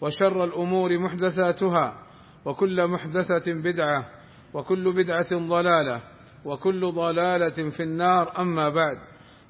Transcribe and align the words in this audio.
وشر 0.00 0.44
الأمور 0.44 0.98
محدثاتها 0.98 2.06
وكل 2.44 2.86
محدثة 2.86 3.52
بدعة 3.52 4.08
وكل 4.54 4.92
بدعة 4.92 5.28
ضلالة 5.32 6.02
وكل 6.44 6.92
ضلالة 6.92 7.70
في 7.70 7.82
النار. 7.82 8.32
أما 8.38 8.68
بعد 8.68 8.98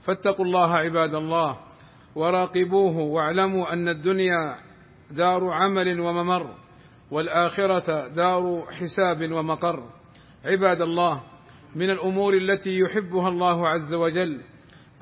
فاتقوا 0.01 0.45
الله 0.45 0.75
عباد 0.75 1.15
الله 1.15 1.59
وراقبوه 2.15 2.97
واعلموا 2.97 3.73
أن 3.73 3.89
الدنيا 3.89 4.59
دار 5.11 5.51
عمل 5.51 6.01
وممر 6.01 6.55
والآخرة 7.11 8.09
دار 8.09 8.67
حساب 8.70 9.33
ومقر. 9.33 9.91
عباد 10.45 10.83
الله 10.83 11.23
من 11.77 11.91
الأمور 11.91 12.34
التي 12.34 12.78
يحبها 12.78 13.28
الله 13.28 13.69
عز 13.69 13.95
وجل 13.95 14.41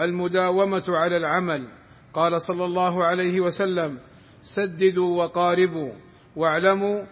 المداومة 0.01 0.84
على 0.88 1.16
العمل. 1.16 1.68
قال 2.12 2.40
صلى 2.40 2.65
الله 2.65 3.04
عليه 3.04 3.40
وسلم 3.40 3.98
سددوا 4.46 5.24
وقاربوا 5.24 5.92
واعلموا 6.36 7.06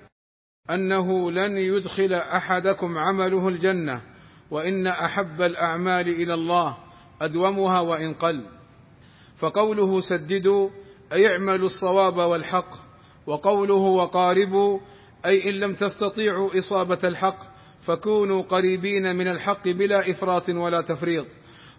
أنه 0.70 1.30
لن 1.30 1.56
يدخل 1.58 2.12
أحدكم 2.12 2.98
عمله 2.98 3.48
الجنة 3.48 4.02
وإن 4.50 4.86
أحب 4.86 5.42
الأعمال 5.42 6.08
إلى 6.08 6.34
الله 6.34 6.76
أدومها 7.22 7.80
وإن 7.80 8.14
قل. 8.14 8.46
فقوله 9.36 10.00
سددوا 10.00 10.70
أي 11.12 11.26
اعملوا 11.26 11.66
الصواب 11.66 12.16
والحق 12.16 12.70
وقوله 13.26 13.82
وقاربوا 13.82 14.80
أي 15.26 15.50
إن 15.50 15.54
لم 15.54 15.74
تستطيعوا 15.74 16.58
إصابة 16.58 16.98
الحق 17.04 17.38
فكونوا 17.80 18.42
قريبين 18.42 19.16
من 19.16 19.28
الحق 19.28 19.68
بلا 19.68 20.10
إفراط 20.10 20.48
ولا 20.48 20.80
تفريط. 20.80 21.26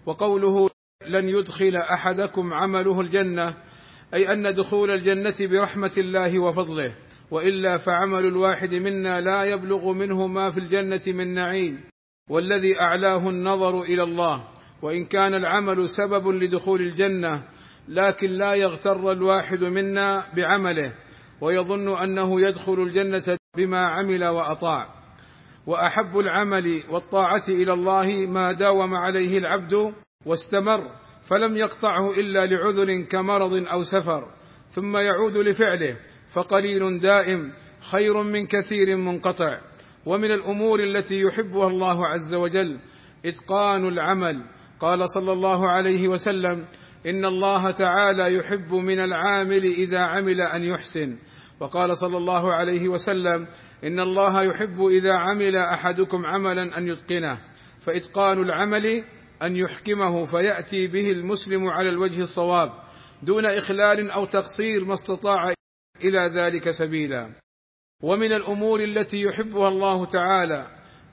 وقوله 0.05 0.69
لن 1.07 1.29
يدخل 1.29 1.75
أحدكم 1.75 2.53
عمله 2.53 3.01
الجنة 3.01 3.57
أي 4.13 4.31
أن 4.31 4.55
دخول 4.55 4.91
الجنة 4.91 5.35
برحمة 5.41 5.91
الله 5.97 6.43
وفضله 6.43 6.95
وإلا 7.31 7.77
فعمل 7.77 8.25
الواحد 8.25 8.73
منا 8.73 9.21
لا 9.21 9.43
يبلغ 9.43 9.93
منه 9.93 10.27
ما 10.27 10.49
في 10.49 10.59
الجنة 10.59 11.01
من 11.07 11.33
نعيم 11.33 11.83
والذي 12.29 12.81
أعلاه 12.81 13.29
النظر 13.29 13.81
إلى 13.81 14.03
الله. 14.03 14.47
وإن 14.81 15.05
كان 15.05 15.33
العمل 15.33 15.89
سبب 15.89 16.27
لدخول 16.27 16.81
الجنة 16.81 17.43
لكن 17.87 18.27
لا 18.27 18.53
يغتر 18.53 19.11
الواحد 19.11 19.63
منا 19.63 20.33
بعمله 20.35 20.93
ويظن 21.41 21.97
أنه 21.97 22.41
يدخل 22.41 22.73
الجنة 22.73 23.37
بما 23.57 23.81
عمل 23.81 24.25
وأطاع. 24.25 24.95
وأحب 25.67 26.17
العمل 26.17 26.83
والطاعة 26.89 27.43
إلى 27.47 27.73
الله 27.73 28.27
ما 28.27 28.51
داوم 28.51 28.93
عليه 28.93 29.37
العبد 29.37 29.93
واستمر 30.25 31.04
فلم 31.25 31.57
يقطعه 31.57 32.11
إلا 32.11 32.45
لعذر 32.45 33.01
كمرض 33.01 33.67
أو 33.67 33.83
سفر 33.83 34.31
ثم 34.67 34.97
يعود 34.97 35.37
لفعله 35.37 35.97
فقليل 36.29 36.99
دائم 36.99 37.51
خير 37.91 38.23
من 38.23 38.47
كثير 38.47 38.97
منقطع. 38.97 39.61
ومن 40.05 40.31
الأمور 40.31 40.79
التي 40.83 41.21
يحبها 41.21 41.67
الله 41.67 42.07
عز 42.07 42.33
وجل 42.33 42.79
إتقان 43.25 43.87
العمل. 43.87 44.43
قال 44.79 45.09
صلى 45.09 45.31
الله 45.31 45.69
عليه 45.69 46.07
وسلم 46.07 46.65
إن 47.05 47.25
الله 47.25 47.71
تعالى 47.71 48.35
يحب 48.35 48.73
من 48.73 48.99
العامل 48.99 49.63
إذا 49.65 49.99
عمل 49.99 50.41
أن 50.41 50.63
يحسن. 50.63 51.17
وقال 51.59 51.97
صلى 51.97 52.17
الله 52.17 52.53
عليه 52.53 52.87
وسلم 52.89 53.47
إن 53.83 53.99
الله 53.99 54.43
يحب 54.43 54.85
إذا 54.85 55.13
عمل 55.13 55.55
أحدكم 55.55 56.25
عملا 56.25 56.77
أن 56.77 56.87
يتقنه. 56.87 57.37
فإتقان 57.79 58.41
العمل 58.41 59.03
أن 59.43 59.55
يحكمه 59.55 60.23
فيأتي 60.23 60.87
به 60.87 61.05
المسلم 61.05 61.67
على 61.67 61.89
الوجه 61.89 62.21
الصواب 62.21 62.71
دون 63.23 63.45
إخلال 63.45 64.11
أو 64.11 64.25
تقصير 64.25 64.85
ما 64.85 64.93
استطاع 64.93 65.53
إلى 66.03 66.19
ذلك 66.41 66.69
سبيلا. 66.69 67.29
ومن 68.03 68.33
الأمور 68.33 68.83
التي 68.83 69.21
يحبها 69.21 69.67
الله 69.67 70.05
تعالى 70.05 70.67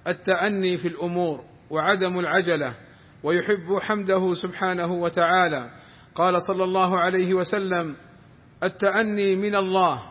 التأني 0.06 0.77
في 0.77 0.88
الأمور 0.88 1.44
وعدم 1.71 2.19
العجلة 2.19 2.77
ويحب 3.22 3.78
حمده 3.81 4.32
سبحانه 4.32 4.93
وتعالى. 4.93 5.71
قال 6.15 6.43
صلى 6.43 6.65
الله 6.65 6.99
عليه 6.99 7.34
وسلم 7.34 7.97
التأني 8.62 9.37
من 9.37 9.55
الله 9.56 10.03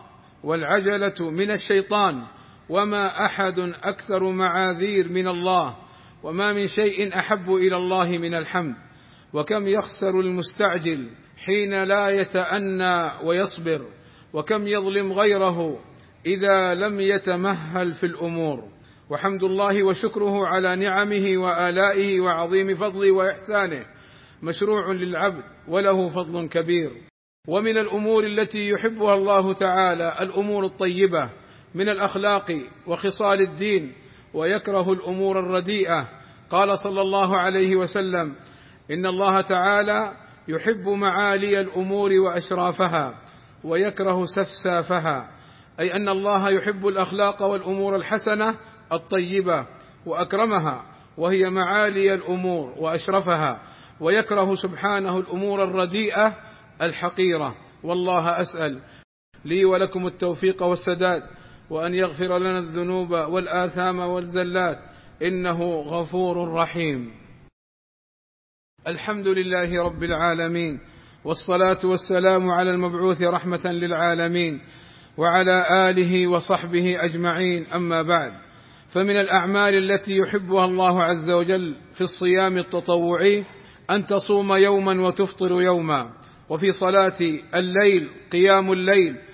والعجلة 0.44 1.30
من 1.30 1.52
الشيطان 1.52 2.26
وما 2.68 3.24
أحد 3.26 3.58
أكثر 3.82 4.30
معاذير 4.30 5.08
من 5.08 5.28
الله. 5.28 5.81
وما 6.22 6.52
من 6.52 6.66
شيء 6.66 7.18
أحب 7.18 7.50
إلى 7.50 7.76
الله 7.76 8.18
من 8.18 8.34
الحمد. 8.34 8.74
وكم 9.32 9.66
يخسر 9.66 10.20
المستعجل 10.20 11.10
حين 11.36 11.82
لا 11.82 12.08
يتأنى 12.08 13.26
ويصبر. 13.26 13.86
وكم 14.32 14.66
يظلم 14.66 15.12
غيره 15.12 15.78
إذا 16.26 16.74
لم 16.74 17.00
يتمهل 17.00 17.92
في 17.92 18.06
الأمور. 18.06 18.68
وحمد 19.10 19.42
الله 19.42 19.82
وشكره 19.86 20.46
على 20.46 20.76
نعمه 20.76 21.42
وآلائه 21.42 22.20
وعظيم 22.20 22.76
فضله 22.76 23.10
وإحسانه. 23.10 23.86
مشروع 24.42 24.92
للعبد 24.92 25.44
وله 25.68 26.08
فضل 26.08 26.48
كبير. 26.48 26.90
ومن 27.48 27.78
الأمور 27.78 28.26
التي 28.26 28.70
يحبها 28.70 29.14
الله 29.14 29.52
تعالى 29.52 30.16
الأمور 30.20 30.64
الطيبة 30.64 31.30
من 31.74 31.88
الأخلاق 31.88 32.46
وخصال 32.86 33.40
الدين 33.40 33.92
ويكره 34.34 34.92
الأمور 34.92 35.38
الرديئة. 35.38 36.08
قال 36.50 36.78
صلى 36.78 37.00
الله 37.00 37.36
عليه 37.38 37.76
وسلم 37.76 38.36
إن 38.90 39.06
الله 39.06 39.42
تعالى 39.42 40.16
يحب 40.48 40.88
معالي 40.88 41.60
الأمور 41.60 42.10
وأشرافها 42.12 43.18
ويكره 43.64 44.24
سفسافها. 44.24 45.30
أي 45.80 45.92
أن 45.94 46.08
الله 46.08 46.48
يحب 46.48 46.86
الأخلاق 46.86 47.42
والأمور 47.42 47.96
الحسنة 47.96 48.58
الطيبة 48.92 49.66
وأكرمها 50.06 50.84
وهي 51.18 51.50
معالي 51.50 52.14
الأمور 52.14 52.74
وأشرفها 52.78 53.62
ويكره 54.00 54.54
سبحانه 54.54 55.18
الأمور 55.18 55.64
الرديئة 55.64 56.36
الحقيرة. 56.82 57.54
والله 57.84 58.40
أسأل 58.40 58.82
لي 59.44 59.64
ولكم 59.64 60.06
التوفيق 60.06 60.62
والسداد. 60.62 61.22
وأن 61.72 61.94
يغفر 61.94 62.38
لنا 62.38 62.58
الذنوب 62.58 63.10
والآثام 63.10 63.98
والزلات. 63.98 64.78
إنه 65.22 65.80
غفور 65.80 66.54
رحيم. 66.54 67.10
الحمد 68.86 69.28
لله 69.28 69.84
رب 69.84 70.02
العالمين. 70.02 70.80
والصلاة 71.24 71.78
والسلام 71.84 72.50
على 72.50 72.70
المبعوث 72.70 73.22
رحمة 73.22 73.60
للعالمين. 73.64 74.60
وعلى 75.16 75.90
آله 75.90 76.26
وصحبه 76.26 76.96
أجمعين. 77.00 77.66
أما 77.66 78.02
بعد. 78.02 78.32
فمن 78.88 79.16
الأعمال 79.16 79.92
التي 79.92 80.16
يحبها 80.16 80.64
الله 80.64 81.02
عز 81.02 81.30
وجل 81.30 81.76
في 81.92 82.00
الصيام 82.00 82.58
التطوعي 82.58 83.44
أن 83.90 84.06
تصوم 84.06 84.52
يوما 84.52 85.06
وتفطر 85.06 85.62
يوما. 85.62 86.12
وفي 86.48 86.72
صلاة 86.72 87.20
الليل 87.54 88.10
قيام 88.32 88.72
الليل. 88.72 89.31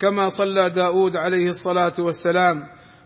كما 0.00 0.28
صلى 0.28 0.70
داود 0.70 1.16
عليه 1.16 1.48
الصلاة 1.48 1.92
والسلام. 1.98 2.62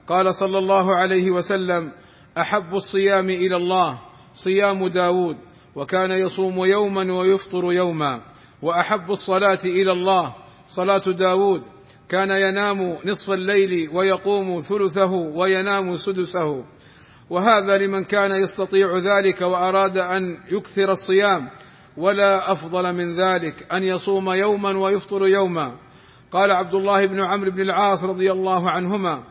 قال 0.07 0.35
صلى 0.35 0.59
الله 0.59 0.97
عليه 0.97 1.31
وسلم 1.31 1.93
أحب 2.39 2.75
الصيام 2.75 3.31
إلى 3.31 3.57
الله 3.57 4.01
صيام 4.35 4.89
داود 4.89 5.37
وكان 5.75 6.11
يصوم 6.11 6.65
يوما 6.65 7.13
ويفطر 7.13 7.73
يوما. 7.73 8.21
وأحب 8.63 9.11
الصلاة 9.11 9.59
إلى 9.65 9.93
الله 9.93 10.35
صلاة 10.67 11.03
داود 11.19 11.63
كان 12.09 12.31
ينام 12.31 12.99
نصف 13.05 13.31
الليل 13.31 13.91
ويقوم 13.95 14.61
ثلثه 14.61 15.13
وينام 15.13 15.97
سدسه. 15.97 16.65
وهذا 17.31 17.77
لمن 17.77 18.05
كان 18.05 18.43
يستطيع 18.43 18.89
ذلك 18.97 19.41
وأراد 19.41 19.99
أن 19.99 20.37
يكثر 20.51 20.93
الصيام 20.93 21.51
ولا 21.97 22.53
أفضل 22.53 22.93
من 22.93 23.15
ذلك 23.15 23.73
أن 23.73 23.83
يصوم 23.83 24.31
يوما 24.31 24.79
ويفطر 24.79 25.29
يوما. 25.29 25.79
قال 26.33 26.53
عبد 26.53 26.75
الله 26.75 27.07
بن 27.07 27.21
عمرو 27.21 27.51
بن 27.51 27.61
العاص 27.61 28.05
رضي 28.05 28.33
الله 28.33 28.71
عنهما 28.71 29.25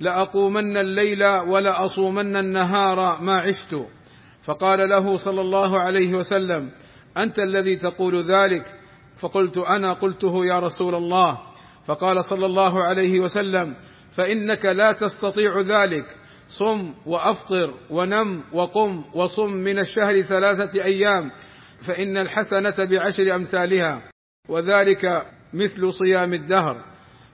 لأقومن 0.00 0.76
الليل 0.76 1.24
ولأصومن 1.24 2.36
النهار 2.36 3.22
ما 3.22 3.36
عشت. 3.44 3.86
فقال 4.42 4.88
له 4.88 5.16
صلى 5.16 5.40
الله 5.40 5.80
عليه 5.80 6.14
وسلم 6.14 6.70
أنت 7.16 7.38
الذي 7.38 7.76
تقول 7.76 8.16
ذلك؟ 8.16 8.64
فقلت 9.16 9.58
أنا 9.58 9.92
قلته 9.92 10.46
يا 10.46 10.60
رسول 10.60 10.94
الله. 10.94 11.38
فقال 11.84 12.24
صلى 12.24 12.46
الله 12.46 12.84
عليه 12.84 13.20
وسلم 13.20 13.76
فإنك 14.10 14.64
لا 14.64 14.92
تستطيع 14.92 15.60
ذلك. 15.60 16.16
صم 16.48 16.94
وأفطر 17.06 17.74
ونم 17.90 18.44
وقم 18.52 19.04
وصم 19.14 19.52
من 19.52 19.78
الشهر 19.78 20.22
ثلاثة 20.22 20.84
أيام 20.84 21.30
فإن 21.82 22.16
الحسنة 22.16 22.84
بعشر 22.84 23.34
أمثالها. 23.34 24.02
وذلك 24.48 25.26
مثل 25.56 25.92
صيام 25.92 26.34
الدهر. 26.34 26.84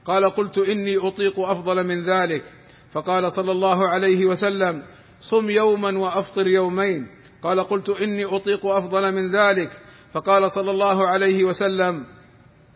قال 0.05 0.31
قلت 0.31 0.59
إني 0.59 0.97
أطيق 0.97 1.41
أفضل 1.41 1.87
من 1.87 2.03
ذلك. 2.03 2.45
فقال 2.93 3.33
صلى 3.33 3.53
الله 3.53 3.89
عليه 3.89 4.27
وسلم 4.27 4.83
صم 5.21 5.51
يوما 5.51 5.99
وأفطر 5.99 6.47
يومين. 6.47 7.07
قال 7.43 7.61
قلت 7.61 7.89
إني 7.89 8.25
أطيق 8.25 8.67
أفضل 8.67 9.15
من 9.15 9.31
ذلك. 9.31 9.71
فقال 10.13 10.51
صلى 10.51 10.71
الله 10.71 11.07
عليه 11.07 11.45
وسلم 11.45 12.07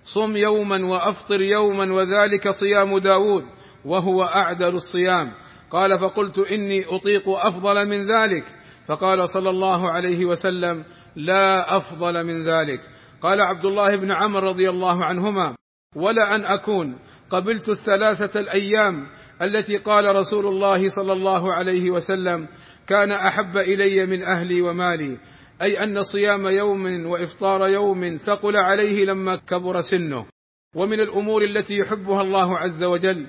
صم 0.04 0.36
يوما 0.36 0.86
وأفطر 0.86 1.40
يوما 1.42 1.94
وذلك 1.94 2.48
صيام 2.50 2.98
داود 2.98 3.44
وهو 3.84 4.22
أعدل 4.22 4.74
الصيام. 4.74 5.32
قال 5.70 5.98
فقلت 5.98 6.38
إني 6.38 6.84
أطيق 6.84 7.28
أفضل 7.28 7.88
من 7.88 8.04
ذلك. 8.04 8.44
فقال 8.88 9.28
صلى 9.28 9.50
الله 9.50 9.90
عليه 9.90 10.24
وسلم 10.24 10.84
لا 11.16 11.76
أفضل 11.76 12.26
من 12.26 12.42
ذلك. 12.42 12.80
قال 13.20 13.40
عبد 13.40 13.64
الله 13.64 13.96
بن 13.96 14.12
عمر 14.12 14.42
رضي 14.42 14.68
الله 14.70 15.04
عنهما 15.04 15.56
ولا 15.96 16.36
أن 16.36 16.44
أكون 16.44 16.98
قبلت 17.30 17.68
الثلاثة 17.68 18.40
الأيام 18.40 19.06
التي 19.42 19.76
قال 19.76 20.16
رسول 20.16 20.46
الله 20.46 20.88
صلى 20.88 21.12
الله 21.12 21.52
عليه 21.52 21.90
وسلم 21.90 22.48
كان 22.86 23.12
أحب 23.12 23.56
إلي 23.56 24.06
من 24.06 24.22
أهلي 24.22 24.60
ومالي 24.62 25.18
أي 25.62 25.84
أن 25.84 26.02
صيام 26.02 26.46
يوم 26.46 27.06
وإفطار 27.06 27.68
يوم 27.68 28.16
ثقل 28.16 28.56
عليه 28.56 29.04
لما 29.04 29.36
كبر 29.36 29.80
سنه. 29.80 30.26
ومن 30.74 31.00
الأمور 31.00 31.44
التي 31.44 31.76
يحبها 31.78 32.20
الله 32.20 32.58
عز 32.58 32.84
وجل 32.84 33.26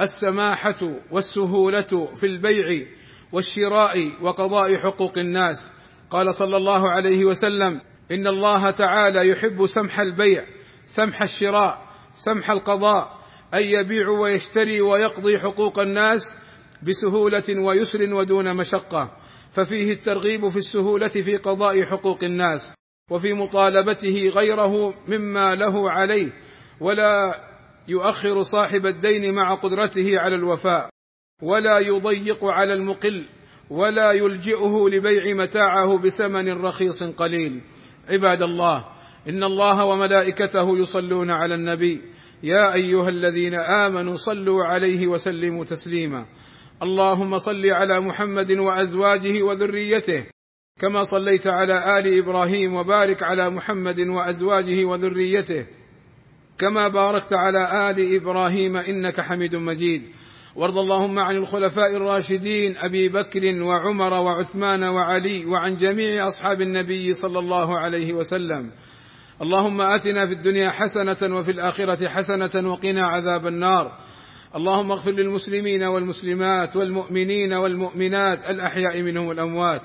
السماحة 0.00 0.78
والسهولة 1.10 2.14
في 2.14 2.26
البيع 2.26 2.86
والشراء 3.32 4.12
وقضاء 4.22 4.76
حقوق 4.76 5.18
الناس. 5.18 5.72
قال 6.10 6.34
صلى 6.34 6.56
الله 6.56 6.90
عليه 6.90 7.24
وسلم 7.24 7.80
إن 8.12 8.26
الله 8.26 8.70
تعالى 8.70 9.28
يحب 9.28 9.66
سمح 9.66 10.00
البيع 10.00 10.44
سمح 10.86 11.22
الشراء 11.22 11.88
سمح 12.14 12.50
القضاء 12.50 13.18
أن 13.54 13.62
يبيع 13.62 14.08
ويشتري 14.08 14.80
ويقضي 14.80 15.38
حقوق 15.38 15.78
الناس 15.78 16.38
بسهولة 16.82 17.60
ويسر 17.60 18.14
ودون 18.14 18.56
مشقة. 18.56 19.16
ففيه 19.52 19.92
الترغيب 19.92 20.48
في 20.48 20.56
السهولة 20.56 21.08
في 21.08 21.36
قضاء 21.36 21.84
حقوق 21.84 22.24
الناس 22.24 22.74
وفي 23.10 23.34
مطالبته 23.34 24.16
غيره 24.28 24.94
مما 25.08 25.46
له 25.46 25.90
عليه 25.92 26.32
ولا 26.80 27.34
يؤخر 27.88 28.42
صاحب 28.42 28.86
الدين 28.86 29.34
مع 29.34 29.54
قدرته 29.54 30.18
على 30.18 30.34
الوفاء 30.34 30.88
ولا 31.42 31.78
يضيق 31.78 32.44
على 32.44 32.74
المقل 32.74 33.28
ولا 33.70 34.12
يلجئه 34.12 34.88
لبيع 34.92 35.34
متاعه 35.34 35.98
بثمن 35.98 36.52
رخيص 36.52 37.04
قليل. 37.04 37.62
عباد 38.08 38.42
الله 38.42 38.84
إن 39.28 39.44
الله 39.44 39.84
وملائكته 39.84 40.78
يصلون 40.78 41.30
على 41.30 41.54
النبي. 41.54 42.00
يا 42.42 42.74
أيها 42.74 43.08
الذين 43.08 43.54
آمنوا 43.54 44.16
صلوا 44.16 44.64
عليه 44.64 45.06
وسلموا 45.06 45.64
تسليما. 45.64 46.26
اللهم 46.82 47.36
صل 47.36 47.66
على 47.66 48.00
محمد 48.00 48.50
وأزواجه 48.58 49.42
وذريته 49.42 50.26
كما 50.80 51.02
صليت 51.02 51.46
على 51.46 51.98
آل 51.98 52.18
إبراهيم 52.18 52.74
وبارك 52.74 53.22
على 53.22 53.50
محمد 53.50 54.00
وأزواجه 54.00 54.84
وذريته 54.84 55.66
كما 56.58 56.88
باركت 56.88 57.32
على 57.32 57.90
آل 57.90 58.14
إبراهيم 58.14 58.76
إنك 58.76 59.20
حميد 59.20 59.56
مجيد. 59.56 60.02
وارض 60.58 60.78
اللهم 60.78 61.18
عن 61.18 61.36
الخلفاء 61.36 61.96
الراشدين 61.96 62.76
أبي 62.76 63.08
بكر 63.08 63.62
وعمر 63.62 64.12
وعثمان 64.12 64.84
وعلي 64.84 65.46
وعن 65.46 65.76
جميع 65.76 66.28
أصحاب 66.28 66.60
النبي 66.60 67.12
صلى 67.12 67.38
الله 67.38 67.78
عليه 67.78 68.12
وسلم. 68.12 68.70
اللهم 69.42 69.80
آتنا 69.80 70.26
في 70.26 70.32
الدنيا 70.32 70.70
حسنة 70.70 71.36
وفي 71.36 71.50
الآخرة 71.50 72.08
حسنة 72.08 72.70
وقنا 72.70 73.06
عذاب 73.06 73.46
النار. 73.46 73.98
اللهم 74.56 74.92
اغفر 74.92 75.10
للمسلمين 75.10 75.82
والمسلمات 75.82 76.76
والمؤمنين 76.76 77.52
والمؤمنات 77.52 78.50
الأحياء 78.50 79.02
منهم 79.02 79.26
والأموات. 79.26 79.82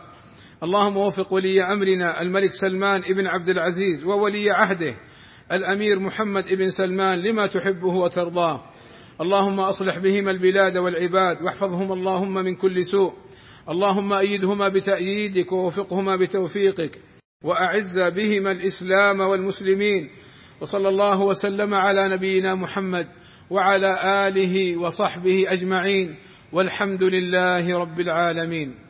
اللهم 0.64 0.98
وفق 0.98 1.34
ولي 1.34 1.58
أمرنا 1.74 2.22
الملك 2.22 2.52
سلمان 2.52 3.02
بن 3.02 3.28
عبد 3.28 3.50
العزيز 3.50 4.04
وولي 4.06 4.46
عهده 4.52 4.96
الأمير 5.52 6.00
محمد 6.00 6.54
بن 6.54 6.70
سلمان 6.70 7.20
لما 7.20 7.48
تحبه 7.48 7.94
وترضاه. 8.04 8.62
اللهم 9.22 9.60
أصلح 9.60 9.98
بهما 9.98 10.32
البلاد 10.32 10.78
والعباد 10.78 11.42
واحفظهما 11.42 11.94
اللهم 11.94 12.34
من 12.34 12.56
كل 12.56 12.86
سوء. 12.86 13.14
اللهم 13.70 14.14
أيدهما 14.14 14.68
بتأييدك 14.68 15.52
ووفقهما 15.52 16.16
بتوفيقك 16.16 17.02
وأعز 17.44 18.00
بهما 18.00 18.52
الإسلام 18.52 19.20
والمسلمين. 19.20 20.10
وصلى 20.62 20.90
الله 20.90 21.22
وسلم 21.22 21.74
على 21.74 22.10
نبينا 22.10 22.56
محمد 22.56 23.08
وعلى 23.50 24.28
آله 24.28 24.78
وصحبه 24.78 25.46
أجمعين. 25.48 26.16
والحمد 26.54 27.04
لله 27.04 27.80
رب 27.80 28.00
العالمين. 28.00 28.83